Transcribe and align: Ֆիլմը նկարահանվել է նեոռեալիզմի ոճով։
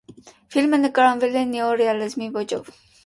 Ֆիլմը 0.55 0.79
նկարահանվել 0.85 1.37
է 1.41 1.43
նեոռեալիզմի 1.51 2.31
ոճով։ 2.39 2.75